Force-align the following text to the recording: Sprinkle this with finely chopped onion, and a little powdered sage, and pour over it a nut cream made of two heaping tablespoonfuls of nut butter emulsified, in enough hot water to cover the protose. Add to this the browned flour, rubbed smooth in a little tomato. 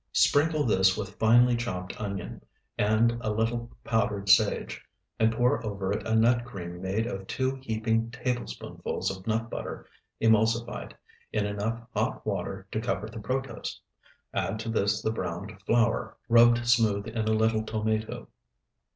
Sprinkle 0.13 0.63
this 0.63 0.97
with 0.97 1.13
finely 1.19 1.55
chopped 1.55 2.01
onion, 2.01 2.41
and 2.75 3.19
a 3.21 3.29
little 3.29 3.69
powdered 3.83 4.29
sage, 4.29 4.83
and 5.19 5.31
pour 5.31 5.63
over 5.63 5.91
it 5.93 6.07
a 6.07 6.15
nut 6.15 6.43
cream 6.43 6.81
made 6.81 7.05
of 7.05 7.27
two 7.27 7.57
heaping 7.61 8.09
tablespoonfuls 8.09 9.15
of 9.15 9.27
nut 9.27 9.51
butter 9.51 9.85
emulsified, 10.19 10.93
in 11.31 11.45
enough 11.45 11.79
hot 11.93 12.25
water 12.25 12.65
to 12.71 12.81
cover 12.81 13.07
the 13.09 13.19
protose. 13.19 13.79
Add 14.33 14.57
to 14.61 14.69
this 14.69 15.03
the 15.03 15.11
browned 15.11 15.61
flour, 15.67 16.17
rubbed 16.27 16.67
smooth 16.67 17.05
in 17.05 17.27
a 17.27 17.33
little 17.33 17.61
tomato. 17.63 18.27